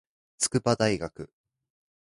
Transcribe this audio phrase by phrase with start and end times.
[0.39, 1.29] 筑波大学